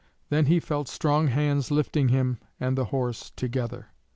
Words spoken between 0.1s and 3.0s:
Then he felt strong hands lifting him and the